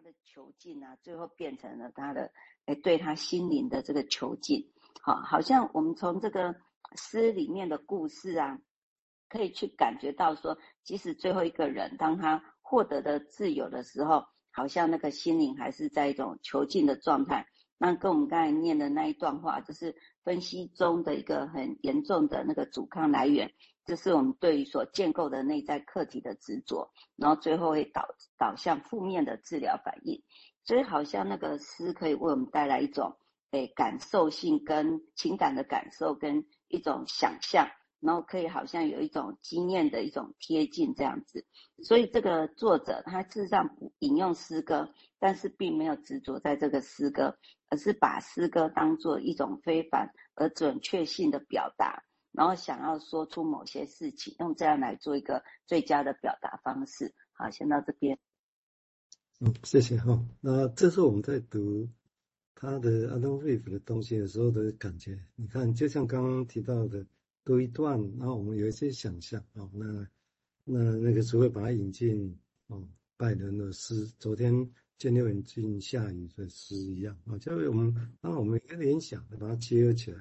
[0.00, 2.32] 他的囚禁啊，最后变成了他的，
[2.64, 4.72] 哎，对他心灵的这个囚禁。
[5.02, 6.56] 好，好像我们从这个
[6.96, 8.58] 诗里面的故事啊，
[9.28, 17.46] 可以去感觉到说，即使最后一个人当他获得的自由的时候，好像那个心灵还是在一种囚禁的状态。
[17.76, 19.94] 那跟我们刚才念的那一段话，就是
[20.24, 23.52] 分析中的一个很严重的那个阻抗来源。
[23.90, 28.06] 这是我们对于所建构的内在课题的执着，然后最后会导
[28.38, 30.22] 导向负面的治疗反应。
[30.62, 33.16] 所以好像那个诗可以为我们带来一种
[33.50, 41.44] 诶感受性跟情感的感受跟一种想象，然后可以好像有一种经验的一种贴近这样子。
[41.82, 47.36] 所以这个作者他事实上引用诗歌，但是并没有执着在这个诗歌，
[47.68, 52.04] 而是把诗歌当做一种非凡而准确性的表达。
[52.32, 57.14] 然后想要说出某些事情，用这样来做一个最佳的表达方式。
[57.32, 58.18] 好，先到这边。
[59.40, 60.22] 嗯，谢谢哈。
[60.40, 61.88] 那这是我们在读
[62.54, 65.18] 他的 Adam Wyeth 的东西的时候的感觉。
[65.34, 67.06] 你看，就像刚刚提到的，
[67.44, 69.68] 读一段，然后我们有一些想象啊。
[69.72, 70.06] 那
[70.64, 80.20] 那那个时候把它引进哦，拜伦的诗，昨天见六引进下雨的诗一样啊，就我们那我们一个联想，把它结合起来。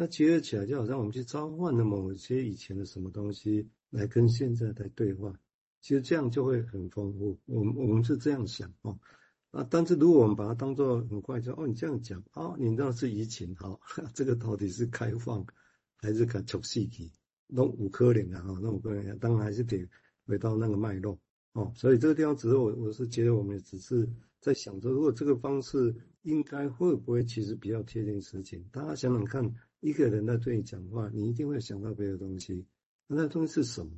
[0.00, 5.38] 那结合起来，就好像我们去召唤了某些以前的什么东西来跟现在在对话，
[5.82, 7.38] 其实这样就会很丰富。
[7.44, 8.98] 我们我们是这样想哦，
[9.50, 13.78] 啊，但是如果我们把它当做很快就哦，你这样讲哦，你那是移情好，
[14.14, 15.44] 这个到底是开放
[15.98, 17.12] 还是看抽细体？
[17.48, 19.86] 弄五颗零啊，哈，那五颗零，当然还是得
[20.24, 21.20] 回到那个脉络
[21.52, 21.70] 哦。
[21.76, 24.08] 所以这个地方只是我我是觉得我们只是
[24.40, 28.64] 在想着，如果这个方式应该会不会其实比较贴近实情？
[28.72, 29.54] 大家想想看。
[29.80, 32.64] 一个人在对你讲话，你一定会想到别的东西。
[33.06, 33.90] 那那东西是什么？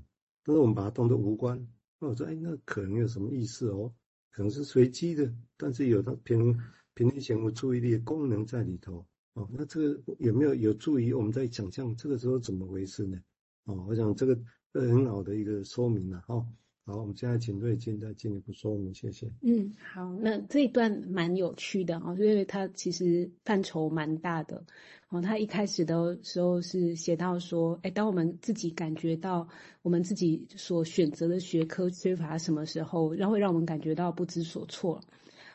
[0.45, 1.69] 但是我们把它当作无关。
[1.99, 3.93] 那我说，哎，那可能有什么意思哦？
[4.31, 6.59] 可能是随机的，但是有它平
[6.95, 9.07] 平衡前后注意力的功能在里头。
[9.35, 13.21] 哦，那这个有没有有助于我们在想象这个时候怎么回事呢？
[13.65, 14.35] 哦，我想这个
[14.73, 16.47] 是很好的一个说明了哈。
[16.85, 19.31] 好，我们现在请瑞金再进一步说明，谢谢。
[19.43, 24.65] 嗯，好，那这一段蛮有趣的啊，因为它其实范畴蛮大的。
[25.11, 29.47] 哦，他一开始的时候是写到说，哎，当我们自己感觉到
[29.83, 35.01] 我们自己所选择的学科缺乏什么时候，然后会让我们感觉到不知所措。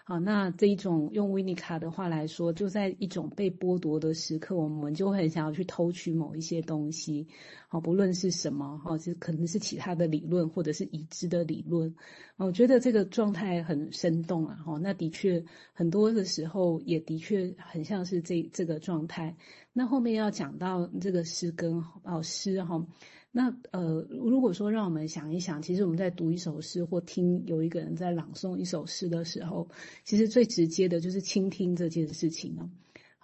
[0.09, 7.27] 好，那这一种用维尼卡的话来说，就在一种被剥夺的时刻，我们就很想要去偷取某一些东西。
[7.67, 11.93] 好，不论是什么，哈，这可能是其他的理论，或者是已知的理论。
[12.37, 19.35] 啊我觉得这个状态很生动啊，哈，那的确很多的时候也的确很像是这这个状态。
[19.73, 22.87] 那后面要讲到这个诗跟哦诗哈。
[23.37, 29.67] 那呃，如果说让我们想一想，其实我们在读一首诗或听有一个人在朗诵一首诗的时候，
[30.03, 32.67] 其实最直接的就是倾听这件事情呢。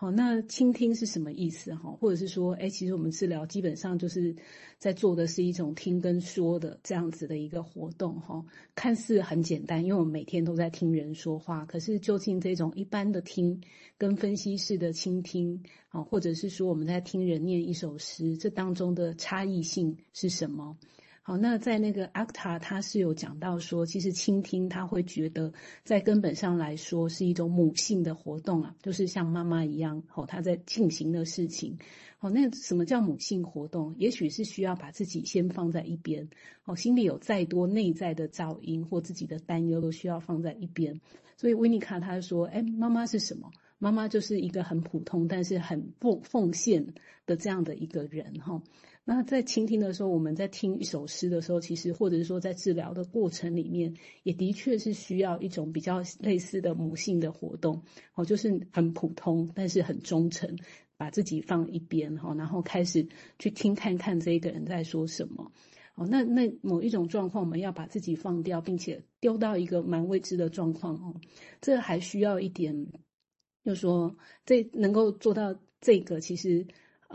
[0.04, 1.90] 好，那倾听是什么意思哈？
[1.92, 4.36] 或者是说，哎，其实我们治疗基本上就是
[4.78, 8.44] 在做的是一种听跟说的这样子的一个活动哈。
[8.76, 13.62] 看似很简单，因为我们每天都在听人说话，可是究竟这种一般的听
[13.98, 20.78] 跟分析式的倾听啊，或者是说我们在听人念一首诗，这当中的差异性是什么？
[21.26, 25.54] 好，那在那个阿克塔，他是有讲到说，其实倾听他会觉得，
[25.86, 31.78] 在根本上来说是一种母性的活动啊，就是像妈妈一样，哦，他在进行的事情。
[32.20, 33.96] 哦，那什么叫母性活动？
[33.98, 36.30] 也许是需要把自己先放在一边，
[36.66, 41.00] 哦，心里有再多内在的噪音或自己的担忧，都需要放在一边。
[41.38, 43.50] 所以维尼卡他说，哎，妈妈是什么？
[43.80, 46.94] 妈妈就是一个很普通，但是很奉奉献
[47.26, 48.62] 的这样的一个人，哈。
[49.06, 53.94] 那在倾听的时候，我们在听一首诗的时候，其实或者是说在治疗的过程里面，
[54.24, 57.84] 也的确是需要一种比较类似的母性的活动，
[58.16, 60.58] 哦，就是很普通，但是很忠诚，
[60.96, 63.06] 把自己放一边，哈，然后开始
[63.40, 65.52] 去听看看这个人在说什么，
[65.96, 71.20] 哦，那那某一种状况，我们要把自己放掉，并且丢到一个蛮未知的状况，哦，
[71.60, 72.88] 这还需要一点，
[73.66, 74.16] 就是说
[74.46, 76.66] 这能够做到这个，其实。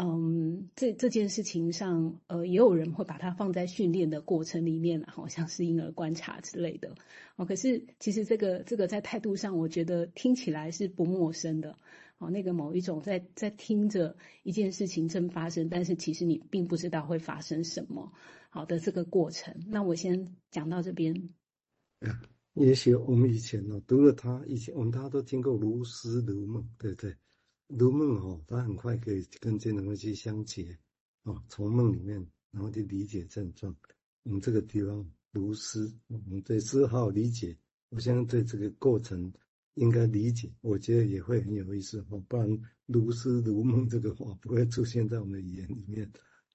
[0.01, 6.95] 嗯，这这件事情上，呃，也有人会把它放在训练的过程里面，好像是婴儿观察之类的。
[7.35, 11.77] 哦，可是其实这个这个在态度上，我觉得听起来是不陌生的。
[12.19, 18.13] 哦，那个某一种在在听着一件事情正发生，但是其实你并不知道会发生什么，
[18.51, 19.53] 好的这个过程。
[19.67, 21.29] 那我先讲到这边。
[22.55, 27.17] 也许我们以前呢读了它，以前我们大家都听过如诗如梦，对不对？
[27.69, 30.77] 如梦哦，他很快可以跟这种东西相结
[31.25, 33.75] 哦，从梦里面然后去理解症状。
[34.25, 37.57] 我们这个地方如诗，我们对诗好理解，
[37.91, 39.33] 我相信对这个过程
[39.75, 42.19] 应该理解，我觉得也会很有意思哦。
[42.27, 42.49] 不然
[42.87, 46.11] “如诗如梦”这个话不会出现在我们的语言里面。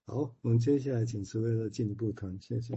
[0.06, 2.74] 好，我们接下来请苏葳进一步谈，谢谢。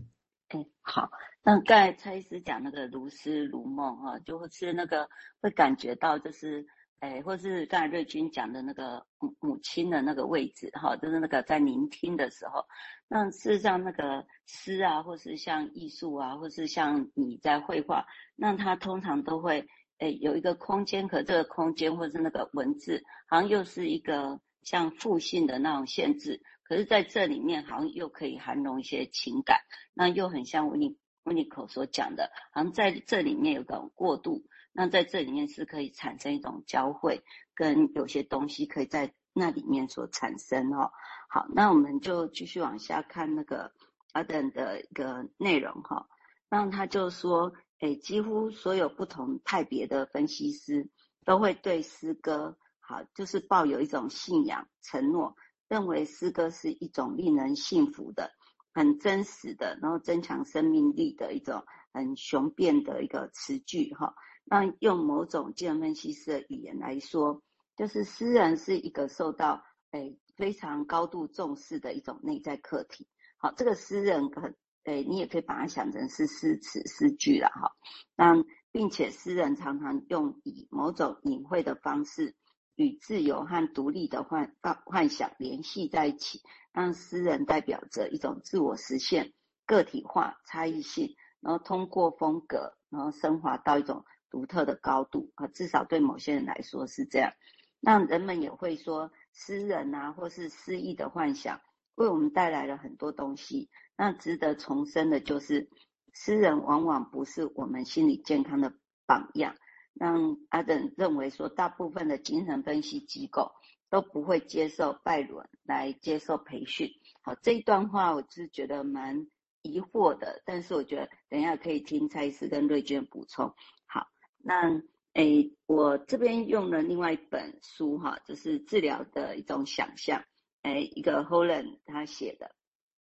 [0.49, 1.11] 哎，好，
[1.43, 5.09] 那刚才蔡医师讲那个如诗如梦哈，就是那个
[5.41, 6.65] 会感觉到就是，
[7.01, 12.65] 哎，或是刚才瑞君讲的那个母母亲的那个位置哈，就是那个在聆听的时候，
[13.07, 19.67] 那事实上那个诗啊，或是像艺术啊，或是像你在绘画，那它通常都会，
[19.99, 26.41] 哎，有一个空间，可这个空间或是那个文字，好像又是一个像复性的那种限制。
[26.65, 29.61] 可是在这里面，好像又可以含容一些情感，
[29.95, 34.43] 那又很像温尼温尼可所讲的，好像在这里面有个过渡，
[34.77, 37.23] 那在这里面是可以产生一种交汇，
[37.55, 40.91] 跟有些东西可以在那里面所产生哦。
[41.31, 43.73] 好，那我们就继续往下看那个
[44.13, 46.07] 阿登的一个内容哈、
[46.51, 50.89] 那他就说，诶，几乎所有不同派别的分析师
[51.25, 55.35] 都会对诗歌，好，就是抱有一种信仰承诺。
[55.69, 58.31] 认为诗歌是一种令人信服的、
[58.73, 64.15] 很真实的，然后增强生命力的一种很雄辩的一个词句哈。
[64.47, 67.43] 那用某种精神分析师的语言来说，
[67.77, 73.07] 就是诗人是一个受到诶非常高度重视的一种内在课题。
[73.37, 74.55] 好，这个诗人可
[74.85, 77.71] 诶你也可以把它想成是诗词诗句了哈。
[78.15, 78.35] 那
[78.73, 82.35] 并且诗人常常用以某种隐晦的方式。
[82.79, 86.43] 与自由和独立的幻幻幻想联系在一起，
[86.75, 89.33] 让诗人代表着一种自我实现、
[89.65, 97.33] 个体化、差异性，然后通过风格，然后升华到一种独特的高度啊，至少对某些人来说是这样。
[97.81, 101.61] 那人们也会说，诗人啊，或是诗意的幻想，
[101.95, 103.71] 为我们带来了很多东西。
[103.97, 105.69] 那值得重申的就是，
[106.13, 108.73] 诗人往往不是我们心理健康的
[109.07, 109.55] 榜样。
[109.95, 113.51] 让阿等认为说，大部分的精神分析机构
[113.89, 116.91] 都不会接受拜伦来接受培训。
[117.23, 119.27] 好，这一段话我是觉得蛮
[119.63, 123.55] 疑惑的，但是我觉得等一下可以听蔡医师跟瑞娟补充。
[123.87, 124.07] 好，
[124.47, 124.81] 那
[125.15, 130.23] 诶，我这边用了另外一本书哈，就是治疗的一种想象，
[130.63, 132.55] 诶，一个 Holland 他写的，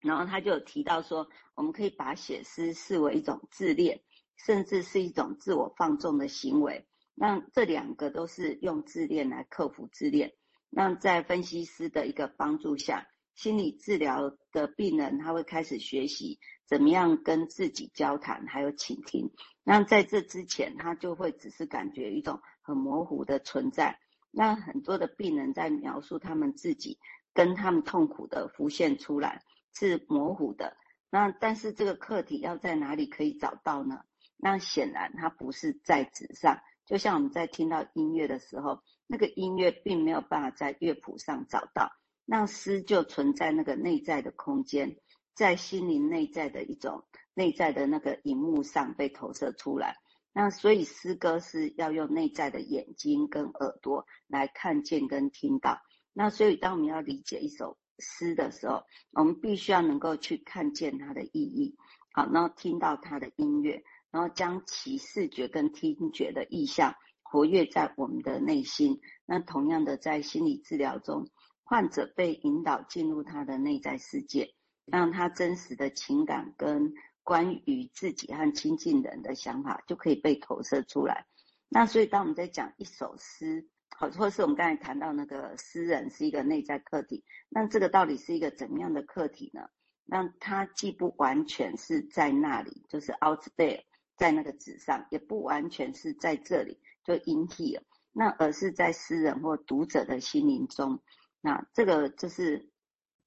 [0.01, 4.01] 然后他就提到说，我们可以把写诗视为一种自恋。
[4.37, 10.35] 甚至是一种自我放纵的行为，那这两个都是用自恋来克服自恋。
[10.71, 19.31] 那在分析师的一个帮助下，心理治疗的病人他会开始学习怎么样跟自己交谈，还有倾听。
[19.63, 23.99] 那在这之前，他就会只是感觉一种很模糊的存在。
[24.31, 26.99] 那很多的病人在描述他们自己
[27.33, 29.43] 跟他们痛苦的浮现出来
[29.73, 30.77] 是模糊的。
[31.11, 34.01] 那但是这个课题要在哪里可以找到呢？
[34.37, 41.93] 那显然它不是在纸上，就像我们在听到音乐的时候，那个音乐并没有办法在乐谱上找到。
[42.25, 44.97] 那诗就存在那个内在的空间，
[45.35, 47.05] 在心灵内在的一种
[47.35, 49.97] 内在的那个荧幕上被投射出来。
[50.33, 55.79] 那所以诗歌是要用内在的眼睛跟耳朵来看见跟听到。
[56.13, 58.83] 那所以当我们要理解一首诗的时候，
[59.13, 61.77] 我们必须要能够去看见它的意义，
[62.13, 63.83] 好，然后听到它的音乐。
[64.11, 69.01] 然后将其视觉跟听觉的意象活跃在我们的内心。
[69.27, 71.29] 那同样的，在心理治疗中，
[71.65, 74.55] 患者被引导进入他的内在世界，
[74.85, 81.27] 让他真实的情感跟关于自己和亲近人的想法就可以被投射出来。
[81.69, 83.67] 那所以，当我们在讲一首诗，
[83.97, 89.69] 好，或是我们刚才谈到那个诗人是一个内在客体，那这个到底是一个怎么样的客体呢？
[90.05, 93.83] 那它既不完全是在那里，就是 out there。
[94.17, 97.81] 在那个纸上，也不完全是在这里就 in here，
[98.13, 101.03] 那而是在诗人或读者的心灵中。
[101.45, 102.71] 那这个就是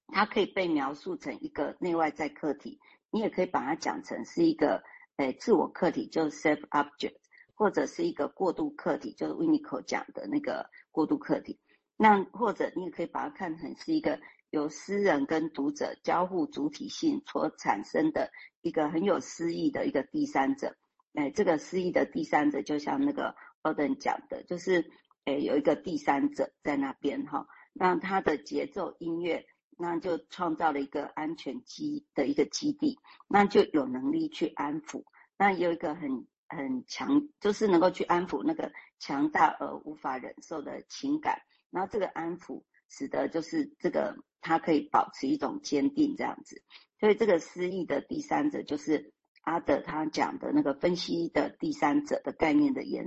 [0.08, 2.80] 它可以被描述成一个内外在客体，
[3.12, 4.82] 你也可以把它讲成是一个
[5.18, 7.18] 诶自我客体，就是 self object，
[7.54, 11.60] 或者是一个过渡客体，就是 Winiko 讲的那个过渡客体。
[11.96, 14.20] 那或者你也可以把它看成是一个
[14.50, 18.32] 由诗人跟读者交互主体性所产生的。
[18.62, 20.76] 一个很有诗意的一个第三者，
[21.14, 24.92] 哎，这个诗意的第三者就像那个奥登讲的，就是
[25.26, 27.48] 哎有一个第三者在那边哈，
[27.80, 29.46] 让他的节奏音乐，
[29.78, 35.04] 那就创造了一个安全基的一个基地，那就有能力去安抚，
[35.38, 46.64] 那有一个很很强，就是能够去安抚那个强大而无法忍受的情感，然后这个安抚使得就是这个他可以保持一种坚定这样子。
[47.00, 53.06] 所以这个诗意的第三者就是阿德他讲的那个分析的第三者的概念的延伸